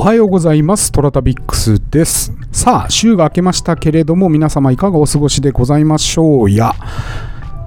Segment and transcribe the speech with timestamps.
[0.00, 0.92] おはようございます。
[0.92, 2.32] トラタビックスです。
[2.52, 6.72] さあ、週が明けましたけれども、皆様いかがお過ごしでございましょうや。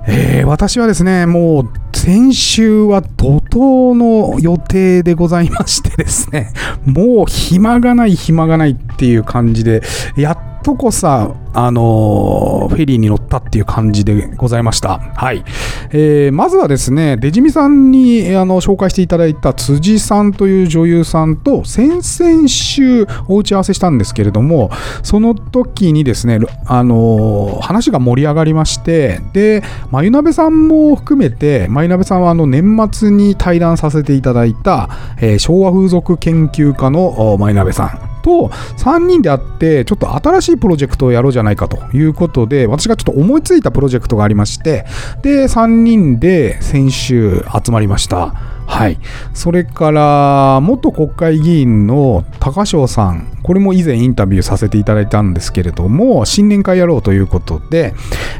[0.08, 6.52] えー私はですね、もう先週は怒涛の予定でございましてですね、
[6.86, 9.84] もう暇がない暇がないっていう感じで、
[10.18, 14.98] やっとこさ、あのフェリーに乗ったっていう感じでございました。
[14.98, 15.44] はい。
[15.92, 24.72] えーまずはですね、デジさんにあの紹介していただいた辻さんという女優さんと先々週お打ち合わせしたんですけれども、
[25.04, 34.90] その時にですね、あの話が盛り上がりまして、で、まゆなべさんも含めて、まゆなべさんはあの年末に対談させていただいた、
[35.22, 44.86] えー昭和風俗研究家のまゆなべさんと3人で会って、ちょっと新しいプロジェクトをやろうじゃないかということで、私がちょっと思いついたプロジェクトがありまして、
[45.22, 48.34] で、3人で先週集まりました。
[48.66, 48.98] はい。
[49.34, 57.94] それから、元国会議員の高翔さん、これも以前インタビューさせていただいたんですけれども、新年会やろうということで、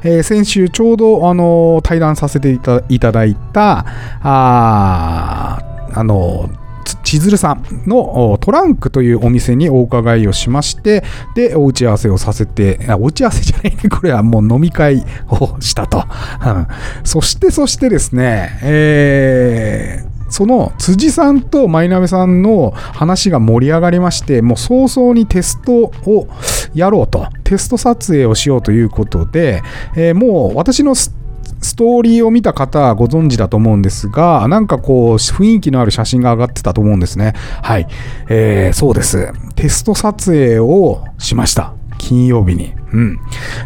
[0.04, 3.86] えー先週ちょうど、あの対談させていただいた、
[4.24, 5.60] あ
[5.94, 6.63] あのつ
[7.04, 11.04] 千鶴さんのトランクというお店にお伺いをしまして、
[11.36, 16.04] で、お打ち合わせをさせて、あお打ち合わせじゃないね、 これはもう飲み会をしたと。
[16.46, 16.68] うん。
[17.04, 26.28] そして、そしてですね、えーその辻さんと舞鍋さんの話が盛り上がりまして、もう早々にテストを
[26.74, 29.62] やろうと、テスト撮影をしようということで、
[29.96, 30.96] えーもう私の
[31.64, 37.34] ストーリーを見た方はご存知だと思うんですが、なんかこう、雰囲気のある写真が上がってたと思うんですね。
[37.62, 37.88] はい。
[38.30, 39.32] えーそうです。
[39.56, 41.74] テスト撮影をしました。
[41.98, 42.74] 金曜日に。
[42.92, 43.20] うん。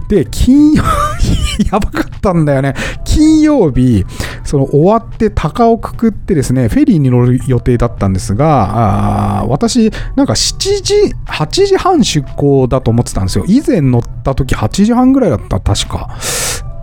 [0.10, 0.84] で、金曜
[1.20, 2.76] 日、 やばかったんだよね。
[3.04, 4.06] 金曜日、
[4.44, 10.94] その終わって鷹をくくってですね、フェリーに乗る予定だったんですが、あ私、なんか7時、
[11.26, 13.46] 8時半出港だと思ってたんですよ。
[13.48, 16.10] 以前乗った時8時半ぐらいだった、確か。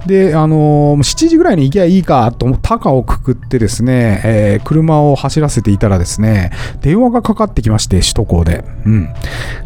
[0.06, 6.50] で、あのー7時ぐらいに行けばいいかと思って、高をくくってですね、えー車を走らせていたらですね、
[6.81, 8.65] 電話がかかってきまして、首都高で。
[8.87, 9.09] うん。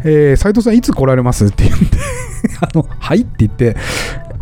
[0.03, 1.85] えー斉藤さん、いつ来られますって言うんで、
[2.61, 3.75] あの、はいって言って、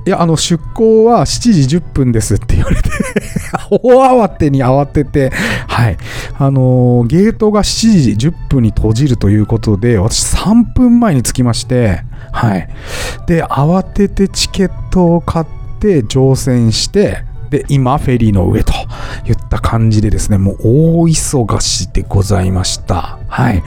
[0.06, 2.90] いや、あの、出港は7時10分ですって言われて、
[3.70, 3.80] 大
[4.24, 5.32] 慌てに慌てて、
[5.68, 5.98] はい。
[6.38, 12.70] あのーゲートが7時10分に閉じるということで、私3分前に着きまして、はい。
[13.28, 15.57] で、慌ててチケットを買って
[16.08, 18.74] 乗船して、で、今、フェリーの上と
[19.26, 23.20] いった感じでですね、もう大忙しでございました。
[23.28, 23.64] はい。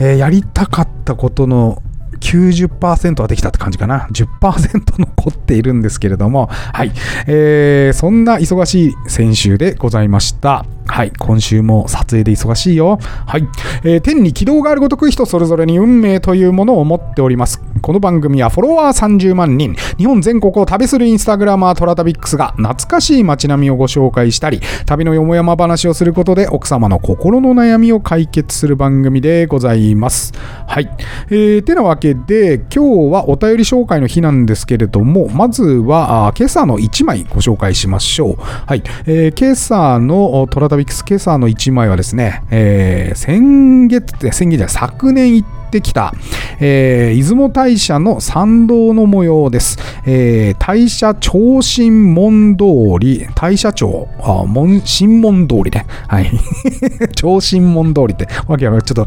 [0.00, 1.82] えーやりたかったことの
[2.20, 4.08] 90%はできたって感じかな。
[4.12, 6.92] 10%残っているんですけれども、はい。
[7.26, 10.64] えーそんな忙しい先週でございました。
[10.86, 11.12] はい。
[11.18, 12.98] 今週も撮影で忙しいよ。
[13.26, 13.46] はい。
[13.84, 17.62] えー天に軌道があるごとく人それぞれに運命というものを持っております。
[17.82, 30.32] この番組はフォロワー30万人、日本全国を旅するインスタグラマートラタビックスが懐かしい街並みをご紹介したり、旅のよもやま話をすることで奥様の心の悩みを解決する番組でございます。
[30.68, 30.88] はい。
[31.28, 38.36] えー、てなわけで、今日はお便り紹介の日なんですけれども、まずは、今朝の1枚ご紹介しましょう。
[38.38, 38.82] はい。
[39.06, 46.12] えー今朝のトラタビックス、今朝の1枚はですね、えー先月、先月じゃ昨年行ってきた、
[46.60, 49.78] えー出雲大社の参道の模様です。
[50.06, 52.64] えー大社長神門通
[53.00, 55.86] り、大社長、あ門神門通りね。
[56.06, 56.30] はい。
[57.16, 58.82] 長神門通りって、わけわかん。
[58.82, 59.06] ちょっ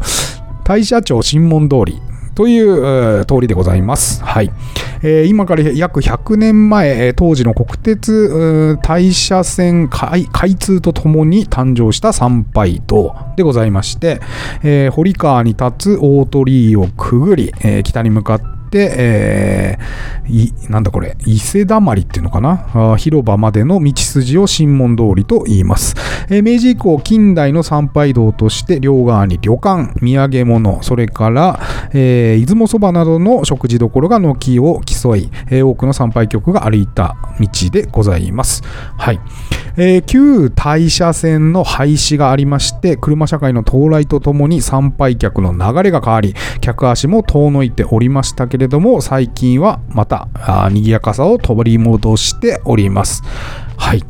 [0.64, 2.00] 大社長神門通り。
[2.34, 4.22] というえー通りでございます。
[4.22, 4.50] はい。
[5.02, 14.20] えー今から約100年前、当時の国鉄大社線開開通とともに誕生した参拝道でございまして、
[14.62, 22.96] えー堀川に立つ大鳥居をくぐり、えー北に向かってで、えーなんだこれ、伊勢だまりっていうのかな？
[22.96, 25.94] 広場までの道筋を神門通りと言います。
[26.28, 31.60] えー明治以降、近代の参拝道として、両側に旅館、土産物、それから、
[31.92, 38.62] えー出雲そばなどの食事処が軒を競い、えー多くの参拝客が歩いた道でございます。
[38.96, 39.20] はい。
[39.78, 50.28] えー旧大社線の廃止がありまして、車社会の到来とともに参拝客の流れが変わり、客足も遠のいておりましたけれども、最近はまた
[50.70, 53.22] 賑やかさを取り戻しております。
[53.76, 54.02] はい。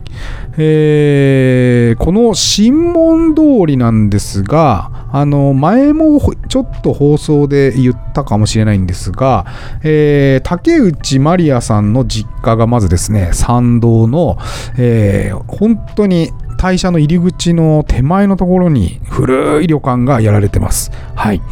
[0.58, 9.46] えーこの神門通りなんですが、あの、前もほちょっと放送で言ったかもしれないんですが、
[9.82, 14.36] えー竹内まりやさんの実家がまずですね、参道の、
[14.78, 20.90] えー本当に大社の入り口の手前のところに古い旅館がやられてます。
[21.14, 21.42] はい。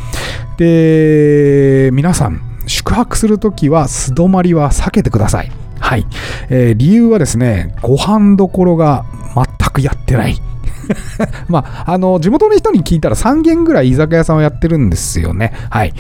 [0.57, 5.51] で、皆さん、宿泊するときは素泊まりは避けてください。
[5.85, 6.07] はい。
[6.49, 9.05] えー、理由はですね、ご飯どころが
[9.35, 10.41] 全くやってない。
[11.47, 15.53] まあ、あの、地元の人に聞いたら3軒ぐらい居酒屋さんをやってるんですよね。
[15.69, 15.93] はい。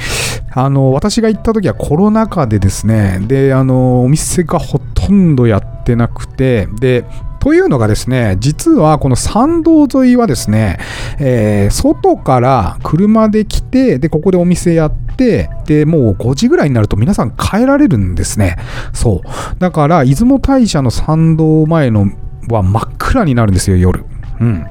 [0.52, 7.04] あの、私が行った時はコロナ禍でですね、で、あの、お店がほとんどやってなくて、で、
[7.44, 10.78] というのがですね、実はこの参道沿いはですね、
[11.20, 18.56] えー、外から車で来て、で、ここでお店やって、で、もう5時ぐらいになると皆さん帰られるんですね。
[18.94, 19.58] そう。
[19.58, 22.06] だから、出雲大社の参道前の
[22.48, 24.06] は真っ暗になるんですよ、夜。
[24.40, 24.64] うん。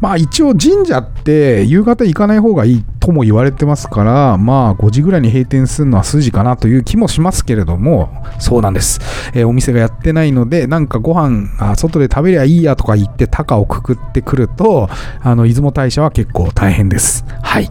[0.00, 9.00] まあ一応神社って夕方行かない方がいいとも言われてますから、まあ5時ぐらいに閉店するのは筋かなという気もしますけれども、そうなんです。
[9.34, 14.88] えー、お店がやってないので、なんかご飯あ外で食べりゃいいやとか言って高をくくってくると、
[15.20, 17.24] あの、出雲大社は結構大変です。
[17.42, 17.70] はい。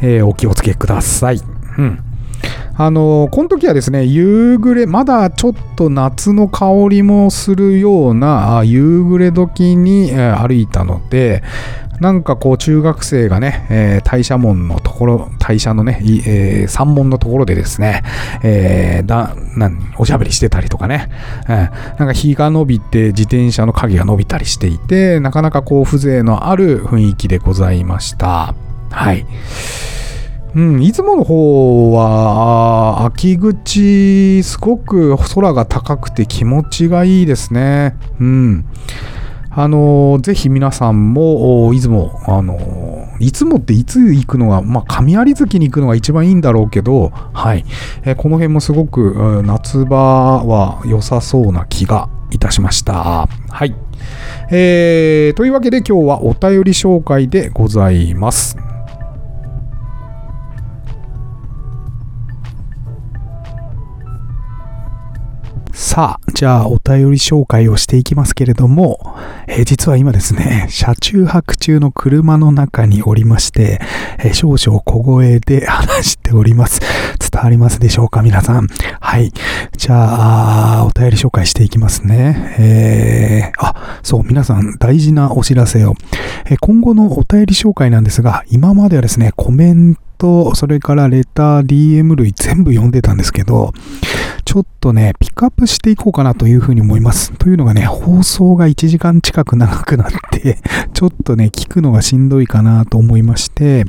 [0.00, 1.40] えー、お気をつけください。
[1.78, 2.11] うん。
[2.74, 11.42] あのこの時はですね、夕暮れ、まだちょっと夏の香りもするような夕暮れ時に、歩いたので、
[12.00, 18.02] なんかこう中学生がね、えー、大社門のところ、大社のね、えー、山門のところでですね、
[18.42, 21.08] えー、だなんおしゃべりしてたりとかね、
[21.48, 28.54] えー、なんか日が伸びて自転車の影が伸びたりしていて、なかなかこう風情のある雰囲気でございました。
[28.90, 29.24] はい。
[30.54, 37.96] うん、出雲の方は秋口すごく空が高くて気持ちがいいですね。
[38.20, 38.64] うん。
[39.54, 42.58] あのぜひ皆さんも出雲、あの
[43.18, 47.64] 出雲っていつ行くのが、まあ、神有月に行くのが一番いいんだろうけど、はい。
[48.04, 53.28] えこの辺もすごく夏場は良さそうな気がいたしました。
[53.50, 53.74] はい。
[54.50, 58.56] えー、というわけで今日はお便り紹介でございます。
[65.92, 69.14] さあ、じゃあお便り紹介をしていきますけれども、
[69.46, 73.78] えー、実は今ですね、車中泊中の車の中におりまして、
[74.18, 76.80] えー、少々小声で話しております。
[77.20, 78.68] 伝わりますでしょうか皆さん。
[79.00, 79.32] はい。
[79.76, 82.56] じゃあ、お便り紹介していきますね。
[82.58, 85.92] えー、あ、そう、皆さん大事なお知らせを。
[86.46, 93.72] え今後のお便り紹介なんですが、今まではですね、コメント、とそれからレター、DM 類全部読んでたんですけど、
[94.44, 97.32] ちょっとね、ピックアップしていこうかなというふうに思います。
[97.32, 100.58] というのがね、放送が1時間近く長くなって
[100.92, 103.84] ちょっとね、聞くのがしんどいかなと思いまして、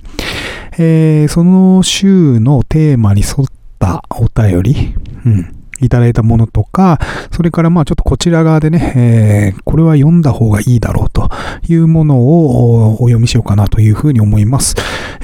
[0.77, 3.47] えー、その週のテーマに沿っ
[3.79, 6.99] たお便り、うん、いただいたものとか、
[7.31, 11.29] それからまあちょっとこちら側でね、えー、これは読んだ方がいいだろうと
[11.67, 14.75] いうものをお読みしようかなというふうに思います。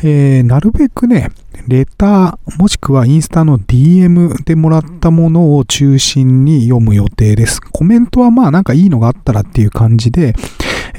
[0.03, 1.29] えー、なるべくね、
[1.67, 7.61] レターもしくはインスタの DM でもらったものを中心に読む予定です。
[7.61, 10.33] コメントはまあなんかいいのがあったらっていう感じで、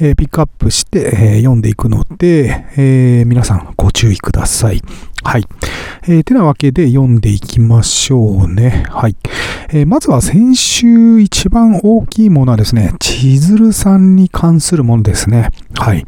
[0.03, 4.81] え、ピックアップして、え、読んでいくので、え、皆さんご注意ください。
[5.23, 5.45] はい。
[6.07, 8.83] えー、てなわけで読んでいきましょうね。
[8.89, 9.15] はい。
[9.69, 15.49] えー、まずは先週一番大きいものはですね、千鶴さんに関するものですね。
[15.75, 16.03] はい。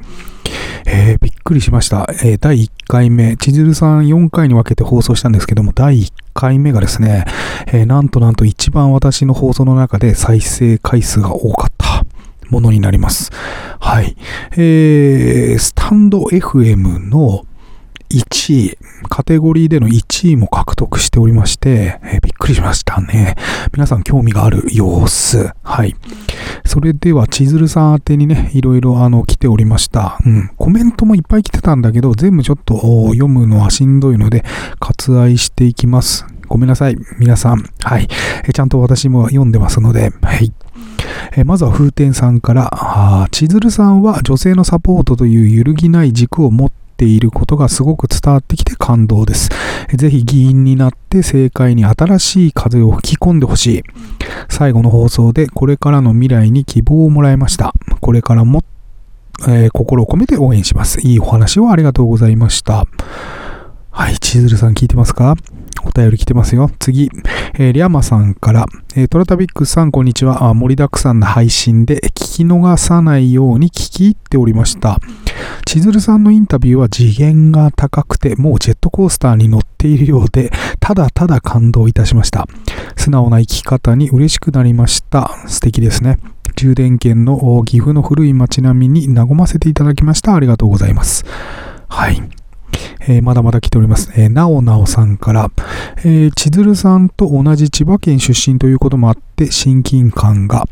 [0.86, 2.08] えー、びっくりしました。
[2.24, 7.26] えー、第1回目、千鶴さん4回に分けて放送したんですけども、第1回目がですね、
[7.68, 11.73] えー、なんとなんと一番私の放送の中で再生回数が多かった
[12.54, 13.32] ものになります。
[13.80, 14.16] はい。
[14.52, 17.46] えー、スタンド FM の
[18.12, 18.78] 1位、
[19.10, 23.36] カテゴリーでの1位も獲得しておりまして、えー、びっくりしましたね。
[23.74, 25.52] 皆さん興味がある様子。
[25.64, 25.96] はい。
[26.64, 30.20] それでは、千鶴さん宛てにね、いろいろあの来ておりました。
[30.24, 30.52] うん。
[30.56, 32.76] コメントもいっぱい来てたんだけど、全部ちょっと
[33.08, 34.46] 読むのはしんどいので、
[34.80, 36.28] 割愛していきます。
[36.48, 36.98] ごめんなさい。
[37.18, 37.64] 皆さん。
[37.82, 38.08] はい。
[38.48, 40.54] えちゃんと私も読んでますので、はい。
[41.36, 49.50] えまずは風天さんから、千鶴さんは女性のサポートという揺るぎない軸を持っていることがすごく伝わってきて感動です。
[49.96, 53.84] ぜひ議員になって政界に新しい風を吹き込んでほしい。
[54.50, 57.74] 最後の放送でこれからの未来に希望をもらいました。
[58.00, 58.64] これからも、
[59.48, 61.02] えー、心を込めて応援します。
[61.02, 62.86] いいお話をありがとうございました。
[63.90, 65.36] はい、千鶴さん聞いてますか？
[65.86, 66.72] お便り来てますよ。
[66.80, 67.12] 次、
[67.56, 70.50] えー、リャマさんから、えー、トラタビックさん、こんにちは。
[70.50, 75.00] あ盛りだくさんの配信で聞き逃さないように聞き入っておりました。
[75.68, 82.48] 千鶴さんのインタビューは次元が高くて、もうジェットコースターに乗っているようで、ただただ感動いたしました。
[82.98, 85.30] 素直な生き方に嬉しくなりました。
[85.48, 86.18] 素敵ですね。
[86.56, 90.34] 充電圏の岐阜の古い街並みに和ませていただきました。
[90.34, 91.24] ありがとうございます。
[91.88, 92.43] はい。
[93.02, 94.12] えー、まだまだ来ております。
[94.16, 95.52] えー、なおなおさんから、
[96.00, 100.66] えー、千鶴さんと同じ千葉県出身ということもあって親近感が、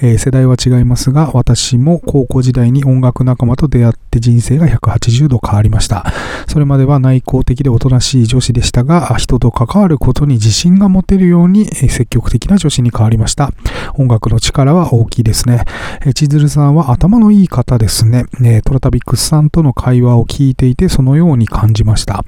[0.00, 6.04] えー、世代は違いますが、私も高校時代に音楽仲間と出会って人生が180度変わりました。
[6.46, 13.52] それまでは内向的でおとなしい女子でしたが、人と関わることに自信が持てるように積極的な女子に変わりました。
[13.94, 15.64] 音楽の力は大きいですね。
[16.02, 18.24] えー、千鶴さんは頭のいい方ですね。
[18.40, 22.24] えー、トラタビックスさんとの会話を聞いていてそのように感じました。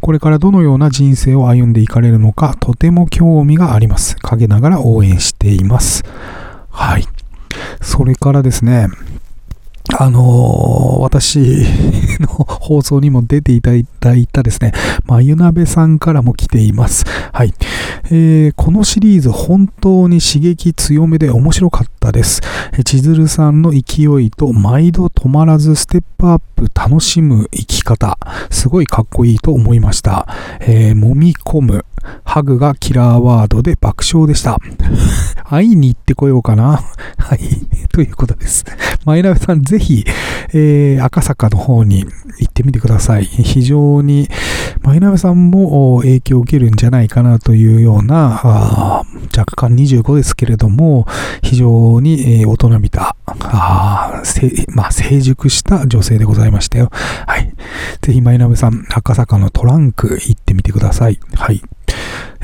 [0.00, 4.16] これからどのような人生を歩んでいかれるのか、とても興味があります。
[4.16, 6.02] 陰ながら応援しています。
[6.74, 7.06] はい。
[7.80, 8.88] それからですね、
[9.96, 11.38] あのー、私
[12.18, 14.72] の放送にも出ていただいたですね、
[15.04, 17.04] まゆなべさんからも来ています。
[17.32, 17.54] はい。
[18.06, 22.40] えー、このシリーズ本当に刺激強めで面白かったです。
[22.84, 28.18] 千鶴さんの勢いと毎度止まらずステップアップ楽しむ生き方、
[28.50, 30.26] すごいかっこいいと思いました。
[30.60, 31.84] えー、揉み込む、
[32.24, 34.58] ハグがキラーワードで爆笑でした。
[35.44, 36.82] 会いに行ってこようかな。
[37.18, 37.38] はい。
[37.92, 38.64] ということです。
[39.04, 40.04] マイナベさん、ぜひ、
[40.52, 42.06] えー、赤坂の方に
[42.38, 43.24] 行ってみてください。
[43.26, 44.28] 非常に、
[44.82, 49.04] マイナベさんも影響を受けるんじゃないかなというような、
[49.36, 51.06] 若干25ですけれども、
[51.42, 54.22] 非常に、えー、大人びた、あ
[54.74, 56.90] まあ、成熟した女性でございましたよ。
[57.26, 57.52] はい。
[58.00, 61.18] ぜひ、マイナベさん、赤坂のトランク行ってみてください。
[61.34, 61.62] はい。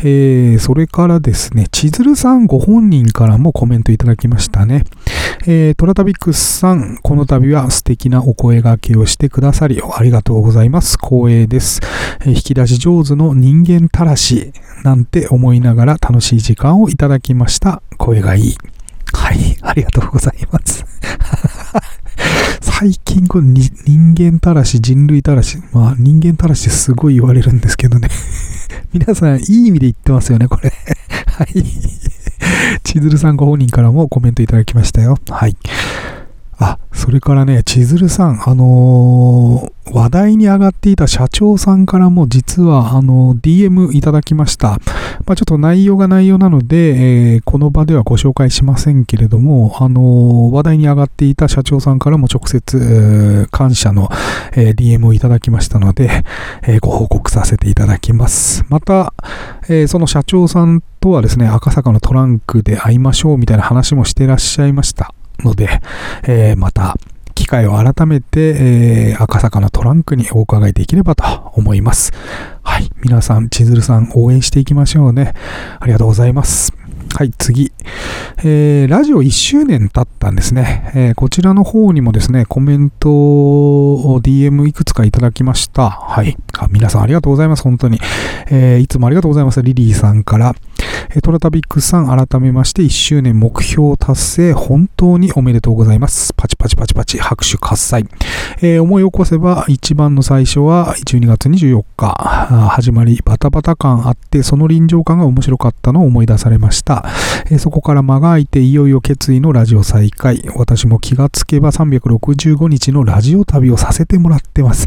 [0.02, 4.85] えー、それからですね、千鶴さんご本人からもコメントいただきましたね。
[5.47, 10.97] えー、トラタビックスさん、この度は素敵なお声掛けをしてくださり、ありがとうございます。
[10.99, 11.80] 光栄です。
[12.23, 14.52] えー、引き出し上手の人間たらし、
[14.85, 17.83] なんて思いながら楽しい時間をいただきました。
[17.99, 18.57] 声がいい。
[19.12, 20.85] はい、ありがとうございます。
[22.81, 28.09] 最近この人間たらし、人類たらし、まあ人間たらしってすごい言われるんですけどね
[28.95, 30.73] 皆さん、いい意味で言ってますよね、これ
[31.27, 31.63] はい。
[32.83, 35.19] 千鶴さんご本人からもコメントいただきましたよ。
[35.29, 35.59] はい。
[36.62, 44.79] あ、それからね、千鶴さん、あのー、話題に上がっていた社長さんからも実は、あのー、DM いただきました。
[45.25, 54.11] まあ、ちょっと内容が内容なので、えー、この場ではご紹介しませんけれども、あの話題に上がっていた社長さんからも直接、感謝の、
[54.55, 56.11] え DM をいただきましたので、
[56.62, 58.67] えご報告させていただきます。
[58.69, 59.14] また、
[59.71, 65.14] えその社長さんとはですね、赤坂のトランクで会いましょうみたいな話もしてらっしゃいました。
[65.43, 65.81] ので、
[66.25, 66.97] えー、また
[67.35, 72.13] 機会を改めて、えー、赤坂のトランクにお伺いできればと思います。
[72.63, 72.91] はい。
[73.03, 75.33] 皆さん、千鶴さん応援していきましょうね。
[75.81, 76.75] ありがとうございます。
[77.15, 77.73] はい、次。
[78.39, 80.93] えー、ラジオ1周年経ったんですね。
[80.95, 85.91] えー、こちらの方にもですね、コメントを DM いくつかいただきました。
[85.91, 86.37] はい。
[86.71, 87.63] 皆さんありがとうございます。
[87.63, 87.99] 本当に。
[88.51, 89.63] えー、いつもありがとうございます。
[89.63, 90.55] リリーさんから。
[91.23, 96.33] トラタビックさん、改めまして1周年目標達成、本当におめでとうございます。
[96.35, 98.07] パチパチパチパチ、拍手喝采。
[98.62, 102.14] えー、思い起こせば、一番の最初は12月24日、
[102.71, 107.04] 始まり、バタバタ感あって、その臨場感が面白かったのを思い出されました。
[107.47, 110.42] えー、そこから間が空いて、いよいよ決意のラジオ再開。
[110.54, 114.87] 私も気がつけば365日のラジオ旅をさせてもらってます。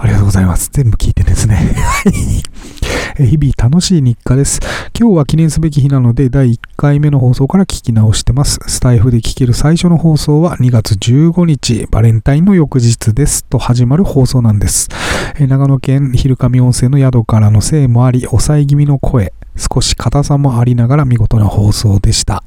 [0.00, 0.70] ありがとうございます。
[0.72, 1.74] 全部聞いてですね。
[3.18, 4.60] 日々楽しい日課です。
[4.96, 8.60] 今日は記念すべき日なので、第1回目の放送から聞き直してます。
[8.68, 13.44] スタイフで聞ける最初の放送は2月15日、バレンタインの翌日です。
[13.44, 14.88] と始まる放送なんです。
[15.40, 22.42] 長野県昼上温泉の宿からのせいもあり、抑え気味の声、少し硬さもありながら見事な放送でした。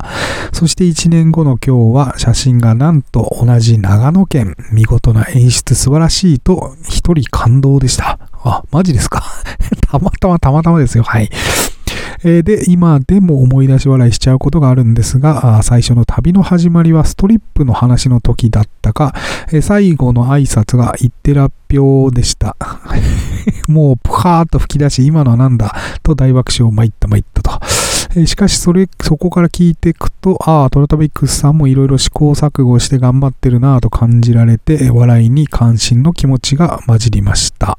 [0.53, 8.17] そして1年後の今日は写真がなんと同じ長野県、見事な演出素晴らしいと一人感動でした。
[8.43, 9.23] あ、マジですか？
[9.91, 11.03] たまたまたまたまですよ。
[11.03, 11.29] はい。
[12.23, 19.15] えで、今でも思い出し笑いしちゃうことがあるんですが、最初の旅の始まりはストリップの話の時だったか、
[19.51, 22.55] え最後の挨拶がいってらっぴょーでした。
[23.67, 25.75] もう、ぷはーっと吹き出し、今のはなんだ？
[26.03, 27.59] と大爆笑、参った参ったと。
[28.15, 37.77] えしかし、それ、そこから聞いていくと、ああ、トラタビックスさんもいろいろ試行錯誤して頑張ってるなぁと感じられて、笑いに関心の気持ちが混じりました。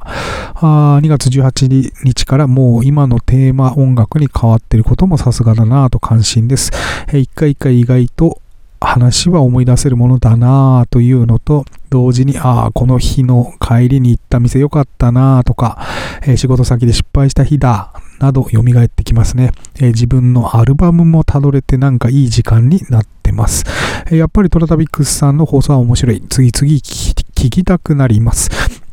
[0.54, 6.70] あ2月18日からもう今のテーマ音楽に変わってることもさすがだなぁと感心です。
[7.12, 8.40] え一回一回意外と
[8.80, 15.78] 話は思い出せるものだなぁというのと、同時に、ああ、この日の帰りに行った店良かったなぁとか、
[16.22, 23.64] えー、仕事先で失敗した日だ、など蘇ってきますね、えー、自分のアルバムもたどれてなんかいい時間になってます。
[24.06, 26.22] えー、やっぱりトラタビックスさんの放送は面白い。
[26.30, 28.48] 次々聞きたくなります。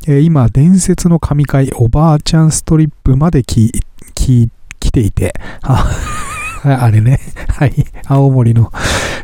[0.08, 3.72] えー今、伝説の神回おばあちゃんストリップまで、来
[4.92, 5.88] ていて、あ、
[6.64, 7.20] あれね。
[7.48, 7.74] はい。
[8.06, 8.72] 青森の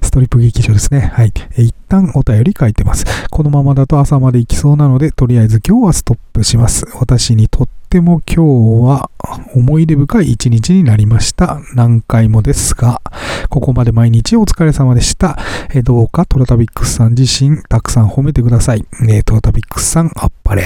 [0.02, 1.12] ストリップ劇場ですね。
[1.12, 1.32] はい。
[1.56, 3.04] え一旦お便り書いてます。
[3.30, 6.86] このままだと朝まで行きそうなので、とりあえず今日はストップします。
[6.94, 9.10] 私にとっても今日は
[9.54, 11.60] 思い出深い一日になりました。
[11.74, 13.00] 何回もですが、
[13.48, 15.38] ここまで毎日お疲れ様でした。
[15.74, 18.84] えどうかトラタビックスさん自身たくさん褒めてください。
[19.08, 20.64] えトラタビックスさんあっぱれ。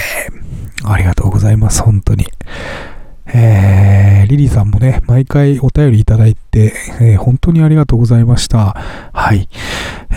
[0.84, 1.82] ありがとうございます。
[1.82, 2.26] 本当に。
[3.32, 8.74] えー、リリーさんもね、毎回お便りいただいて、えー本当にありがとうございました。
[9.12, 9.48] はい。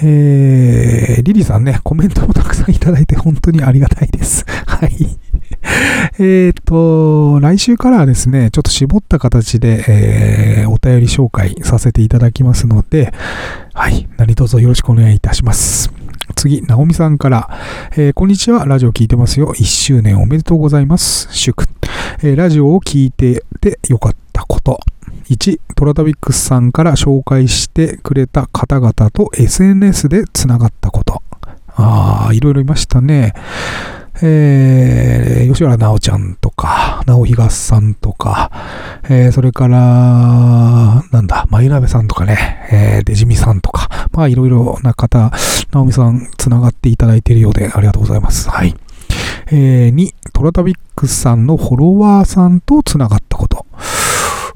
[0.04, 4.46] えー、リリーさんね、コメントもたくさんいただいて本当にありがたいです。
[4.66, 5.18] はい。
[6.20, 13.14] えーと、来週からはですね、ちょっと絞った形で、えーお便り紹介させていただきますので、
[13.74, 14.08] はい。
[14.18, 15.92] 何卒よろしくお願いいたします。
[16.36, 17.50] 次、ナオミさんから、
[17.96, 19.54] えーこんにちは、ラジオ聞いてますよ。
[19.54, 21.28] 1周年おめでとうございます。
[21.32, 21.66] 祝。
[22.20, 24.80] えーラジオを聞いててよかったこと。
[25.30, 31.24] 1、トラタビックスさんから紹介してくれた方々と SNS でつながったこと。
[31.76, 33.34] ああ、いろいろいましたね。
[34.22, 38.52] えー、吉原直ちゃんとか、直東さんとか、
[39.10, 45.32] えー、それから、なんだ、まゆなべさんとかね、えー、デジミさんとか、まあいろいろな方、
[45.72, 48.50] 直美さんつながっていただいているようでありがとうございます。
[48.50, 48.76] はい。
[49.56, 53.68] えー、2、トラタビックスさんのフォロワーさんとつながったこと。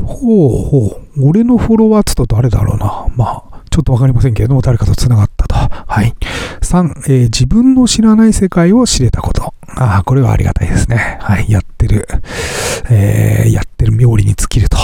[0.03, 1.29] ほうほう。
[1.29, 3.05] 俺のフォロワーっつと誰だろうな。
[3.15, 5.53] まあ、ちょっとわかりませんけれども、誰かとつながったと。
[5.55, 6.15] はい。
[6.61, 9.53] 3、えー自分の知らない世界を知れたこと。
[9.75, 11.19] ああ、これはありがたいですね。
[11.21, 11.45] はい。
[11.47, 12.07] やってる、
[12.89, 14.77] えーやってる冥利に尽きると。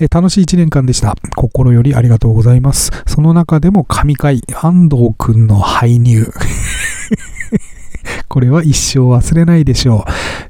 [0.00, 1.16] えー楽しい1年間でした。
[1.36, 2.92] 心よりありがとうございます。
[3.06, 6.32] その中でも神回、安藤くんの排入。
[8.28, 10.04] これは一生忘れないでしょ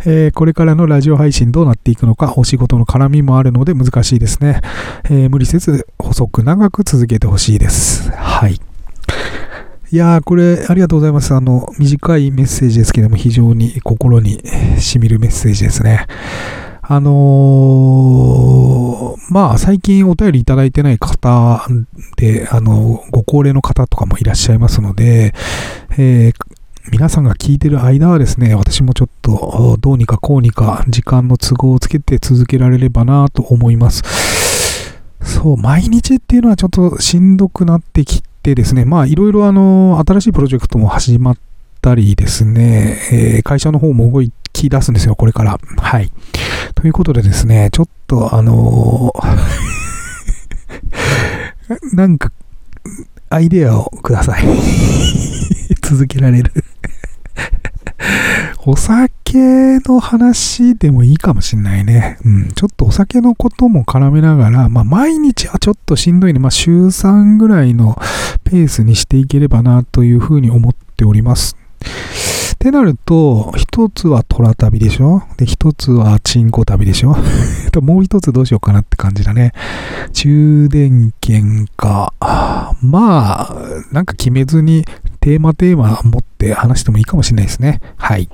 [0.04, 4.60] う、えーこれからのラジオ配信どうなっていくのか、お仕事の絡みもあるので難しいですね。
[5.04, 8.10] えー無理せず、細く長く続けてほしいです。
[8.10, 8.60] はい。
[9.90, 11.34] いやー、これ、ありがとうございます。
[11.34, 14.42] あの、短いメッセージですけども、非常に心に
[14.78, 16.06] 染みるメッセージですね。
[16.82, 21.66] あのーまあ、最近お便りいただいてない方
[22.16, 25.34] で、あの、ご高齢の方とかもいらっしゃいますので、
[25.98, 26.57] えー
[26.90, 34.02] 皆さんが聞いてる間はですね、私もちょっと、どうにかこうにか時間の都合をつけて続けられればなと思います。
[35.22, 41.36] そう、毎日っていうのはちょっとしんどくなってきてですね、まあ、いろいろあの、新しいプロジェクトも始まっ
[41.82, 45.58] たりですね、えー会社の方も動き出すんですよ、これから。
[45.76, 46.10] はい。
[46.74, 49.38] ということでですね、ちょっとあのー
[51.94, 52.32] なんか、
[53.28, 54.44] アイデアをください。
[55.82, 56.52] 続けられる。
[58.64, 62.18] お酒の話でもいいかもしんないね。
[62.24, 62.48] うん。
[62.54, 66.38] ちょっとお酒のことも絡めながら、まあ毎日はちょっとしんどいね。
[66.38, 67.96] まあ週3ぐらいの
[68.44, 71.56] ペースにしていければなというふうに思っております。
[72.54, 75.22] ってなると、一つは虎旅でしょ？
[75.36, 77.16] で、一つはチンコ旅でしょ？
[77.80, 79.52] もう一つどうしようかなって感じだね。
[80.12, 82.12] 充電券か。
[82.82, 83.56] まあ、
[83.92, 84.84] なんか決めずに
[85.20, 87.80] テーマテーマ持って話してもいいかもしれないですね。
[87.96, 88.28] はい。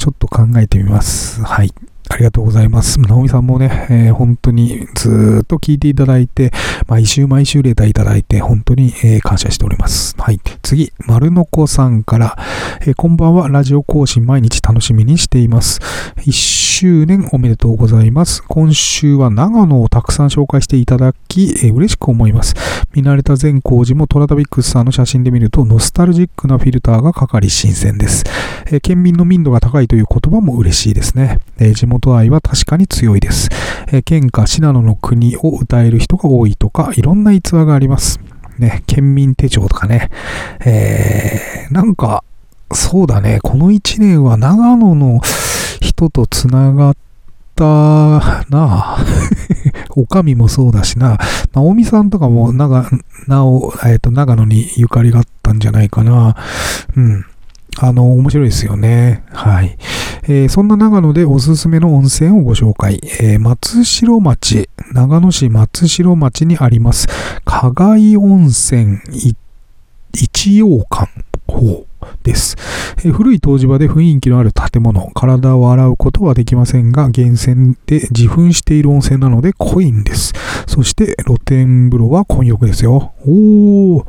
[0.00, 1.42] ちょっと考えてみます。
[1.42, 1.74] はい。
[2.12, 3.00] ありがとうございます。
[3.00, 6.50] 直美さんもね、えー本当にずっと聞いていただいて、
[6.88, 10.16] 毎週毎週レターいただいて、本当に、えー感謝しております。
[10.18, 10.40] はい。
[10.62, 12.36] 次、丸の子さんから、
[12.82, 15.80] えーこんばんは、ラジオ更新毎日楽しみにしています。
[16.16, 18.42] 1周年おめでとうございます。
[18.42, 22.54] 今週は長野をたくさん紹介していただき、えー嬉しく思います。
[22.92, 28.24] 見慣れた善光寺もトラタビックスさんの写真で見ると、ノスタルジックなフィルターがかかり新鮮です。
[28.72, 31.38] え県民の民度が高いという言葉も嬉しいですね。
[31.58, 33.48] え地元愛は確かに強いです。
[33.88, 38.20] えー県下信濃の国を歌える人が多いとか、いろんな逸話があります。
[38.58, 40.10] ね、県民手帳とかね。
[40.64, 42.24] えーなんか、
[42.72, 45.20] そうだね、この1年は長野の
[45.80, 46.96] 人とつながっ
[47.54, 48.98] たなあ。
[49.96, 51.18] おかみもそうだしな。
[51.52, 52.88] まあ、大見さんとかも長、
[53.26, 56.36] なお、えっ、と、長野にゆかりがあったんじゃないかな。
[56.96, 57.24] うん。
[57.78, 59.24] あの、面白いですよね。
[59.30, 59.76] はい。
[60.24, 63.00] えーそんな長野でおすすめの温泉をご紹介。
[63.20, 67.06] えー松代町、長野市松代町にあります、
[67.44, 68.98] 加害温泉
[70.12, 71.08] 一陽館
[71.46, 72.56] ほうです、
[73.04, 80.32] え古い湯治場で雰囲気のある建物、体を洗うことはできませんが、源泉で自噴している温泉なので濃いんです。
[80.66, 83.12] そして露天風呂は混浴ですよ。
[83.26, 84.06] おー、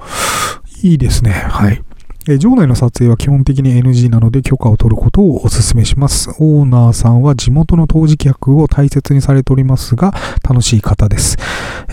[0.83, 1.31] いいですね。
[1.31, 1.81] はい。
[2.27, 6.29] え場内の撮影は基本的に NG なので許可を取ることをお勧めします。
[6.39, 10.13] オーナーさんは地元の陶磁客を大切にされておりますが、
[10.47, 11.37] 楽しい方です。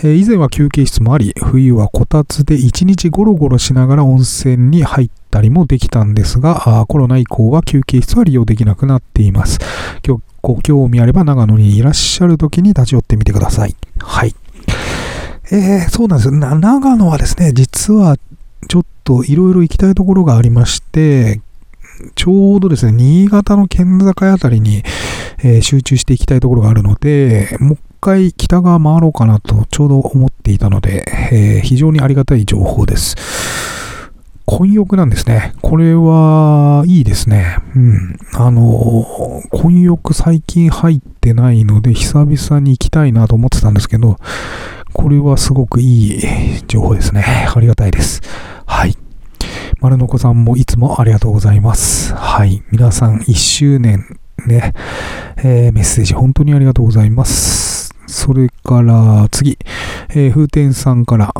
[0.03, 9.57] え以前は休憩室もあり、冬はこたつで1日ゴロゴロしながら温泉に入ったりもできたんですが、あコロナ以降は休憩室は利用できなくなっています。
[10.05, 13.75] 今日ご興味あれば長野にいらっしゃる時に立ち寄ってみてください。
[13.97, 14.35] はい。
[15.51, 16.31] えーそうなんです。
[16.31, 18.17] 長野はですね、実は
[18.67, 21.41] ちょっといろいろ行きたいところがありまして、
[22.15, 24.83] ちょうどですね、新潟の県境あたりに、
[25.43, 33.15] えー集中していきたいところがあるので、もう一回北側回ろうかなとちょうど思っていたので、えー非常にありがたい情報です。
[34.45, 35.53] 混浴なんですね。
[35.61, 37.57] これはいいですね。
[37.75, 38.17] うん。
[38.33, 39.05] あの、
[39.51, 44.17] 混浴最近入ってないので、久々に行きたいなと思ってたんですけど、
[44.91, 46.21] これはすごくいい
[46.67, 47.23] 情報ですね。
[47.53, 48.21] ありがたいです。
[49.81, 52.13] 丸のこさんもいつもありがとうございます。
[52.13, 52.61] はい。
[52.71, 54.73] 皆さん1周年ね、
[55.37, 57.93] えーメッセージ本当にありがとうございます。
[58.07, 59.57] それから次、
[60.09, 61.33] えー風天さんから、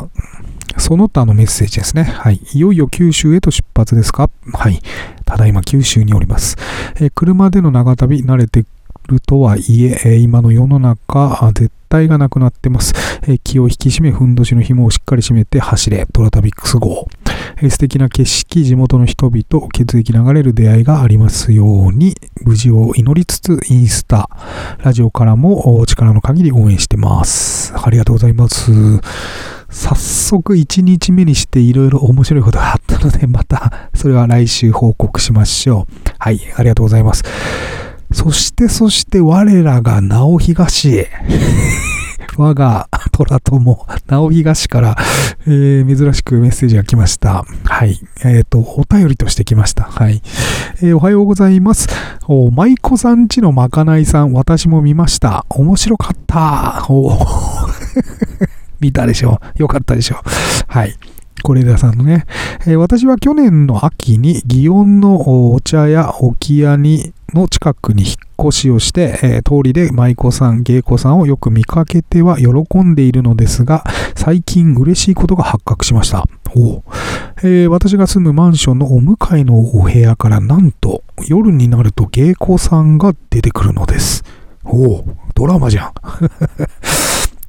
[0.77, 2.03] その他のメッセージですね。
[2.03, 2.39] はい。
[2.53, 4.29] いよいよ九州へと出発ですか？
[4.53, 4.79] はい。
[5.25, 6.55] ただいま九州におります。
[6.95, 8.63] えー車での長旅慣れて
[9.09, 12.93] るとはいえ、今の世の中、絶対がなくなってます。
[13.43, 17.07] 気を引き締め、ふんどしの紐をしっかり締めて走れ、トラタビックス号。
[17.69, 24.29] 素敵な景色、地元の人々、血液流れる出会いがありますように、無事を祈りつつ、インスタ、
[24.83, 27.73] ラジオからも力の限り応援してます。
[27.75, 28.71] ありがとうございます。
[29.71, 35.93] 早速1日目にしていろいろ面白いことがあったので、またそれは来週報告しましょう。
[36.17, 37.23] はい、ありがとうございます。
[38.11, 41.09] そしてそして我らが直東へ。
[42.37, 44.97] 我が虎友、直東から、
[45.45, 47.43] えー珍しくメッセージが来ました。
[47.65, 47.99] はい。
[48.23, 49.83] えっ、と、お便りとして来ました。
[49.83, 50.21] はい。
[50.81, 51.89] えーおはようございます。
[52.27, 55.45] お舞妓さんちのまかないさん、私も見ました。
[55.49, 56.85] 面白かった。
[56.89, 57.11] お
[58.79, 59.41] 見たでしょ？
[59.57, 60.15] よかったでしょ？
[60.67, 60.95] はい。
[61.43, 62.25] 是枝さんのね、
[62.61, 68.15] えー私は去年の秋に祇園のお茶屋置屋にの近くに引っ
[68.47, 73.83] 越しをして、えー通りで舞妓さん、芸妓さんをよく見かけては喜んでいるのですが、
[74.15, 76.25] 最近嬉しいことが発覚しました。
[76.55, 76.83] お
[77.43, 84.23] えー私が住むマンションのお向かいのお部屋からなんと夜になると芸妓さんが出てくるのです。
[84.65, 85.93] おおドラマじゃん。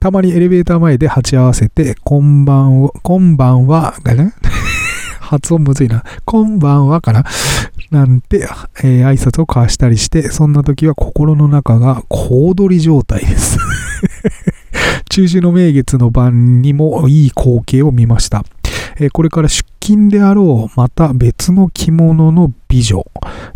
[0.00, 4.32] たまにエレベーター前で鉢合わせて、こんばんは、こんばんは、がね、
[5.20, 6.04] 発音むずいな。
[6.24, 7.24] こんばんはかな？
[7.90, 8.48] なんて、
[8.82, 13.58] えー挨拶を交わしたりして、そんな時は心の中が小躍り状態です。
[15.10, 18.42] 中秋の名月の晩にもいい光景を見ました。
[18.98, 23.04] えーこれから出勤であろう、また別の着物の美女、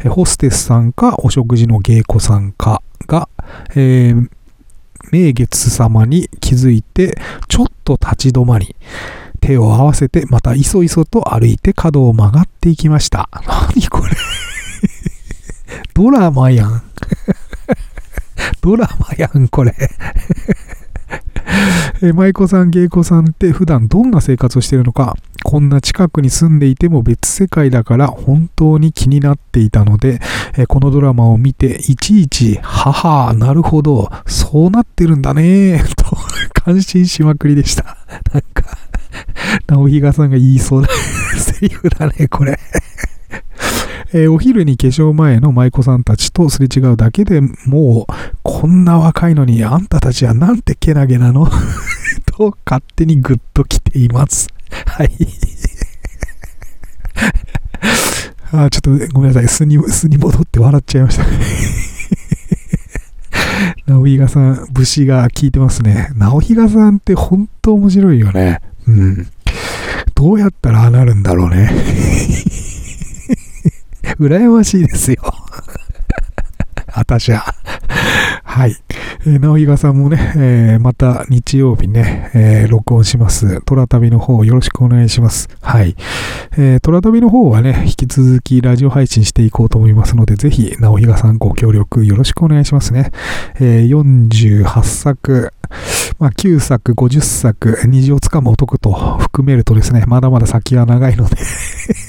[0.00, 3.30] えーホステスさんかお食事の芸妓さんかが、
[3.74, 4.28] えー
[5.12, 8.74] 名月様に気づいて、ちょっと立ち止まり、
[9.40, 13.28] 手を合わせて、またいそいそと歩いて角を曲がっていきました。
[13.46, 14.10] 何これ？
[15.94, 16.82] ドラマやん。
[18.62, 19.74] ドラマやん、これ。
[22.02, 30.20] え舞妓さん、芸妓さんって普段どんな生活をしてるのか、こんな近くに住んでいても別世界だから本当に気になっていたので、
[30.56, 36.16] えこのドラマを見て、いちいち、ははなるほど、そうなってるんだね と
[36.54, 37.98] 感心しまくりでした。
[38.32, 38.64] なんか、
[39.68, 40.88] 直比嘉さんが言いそうな
[41.38, 42.58] セリフだね、これ。
[44.14, 51.50] えーお昼に化粧前の舞妓さんたちとすれ違うだけでもう、こんな若いのにあんたたちはなんてけなげなの？
[52.26, 54.53] と勝手にグッと来ています。
[54.86, 55.10] はい。
[58.52, 59.48] あちょっとごめんなさい。
[59.48, 61.24] 素に、素に戻って笑っちゃいました。
[63.86, 66.10] 直比嘉さん、武士が効いてますね。
[66.14, 68.60] 直比嘉さんって本当面白いよね。
[68.86, 69.26] うん。
[70.14, 71.70] どうやったらああなるんだろうね。
[74.18, 75.16] 羨ましいですよ。
[76.94, 77.44] 私は。
[78.44, 78.76] はい。
[79.26, 83.62] えー、直比嘉さんもね、えーまた日曜日ね、えー録音します。
[83.62, 85.48] 虎旅の方よろしくお願いします。
[85.62, 85.96] はい。
[86.58, 93.12] えー、虎旅の方はね、引き続きラジオ配信していこうと思いますので、ぜひ、直比嘉さんご協力よろしくお願いしますね。
[93.60, 95.54] えー48作、
[96.18, 101.36] まあ、9作、50作、虹をつかむ男と含めるとですね、まだまだ先は長いので、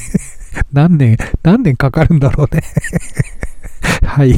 [0.74, 2.62] 何年、何年かかるんだろうね。
[4.04, 4.38] はい。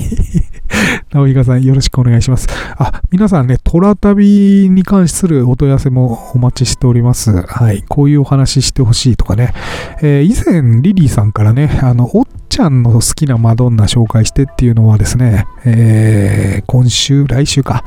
[1.14, 2.48] 直比さんよろしくお願いします。
[2.78, 7.46] あ、皆さんね、トラ旅に関するお問い合わせもお待ちしております。
[7.46, 7.84] はい。
[7.88, 9.54] こういうお話してほしいとかね。
[10.02, 17.84] えー、以前、リリーさんからね、あの、おっちゃんの好きなマドンナ紹介してっていうのはですね、えー、今週、来週か、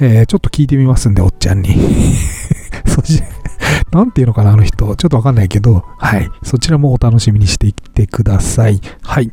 [0.00, 1.74] えー、ちょっと聞いてみますんで、おっちゃんに。
[2.86, 3.22] そし
[3.92, 4.94] なんていうのかな、あの人。
[4.96, 6.30] ちょっとわかんないけど、はい。
[6.42, 8.80] そちらもお楽しみにしていってください。
[9.02, 9.30] はい。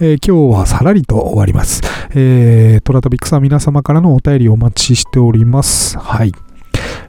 [0.00, 1.82] えー、今日はさらりと終わります。
[2.14, 5.98] えー、トラトビックさん皆様からのお便りお待ちしております。
[5.98, 6.32] はい。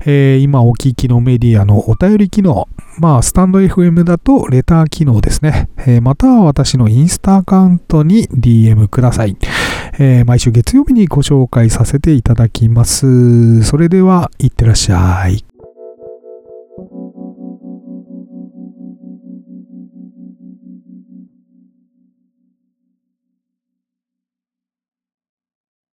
[0.06, 2.67] えー、今お聞きのメディアのお便り機能、
[2.99, 5.69] まあ、スタンド FM だとレター機能ですね。
[5.78, 9.38] えー、または私のインスタアカウントに DM ください。
[9.99, 13.63] えー、毎週月曜日にご紹介させていただきます。
[13.63, 15.52] それでは、いってらっしゃい。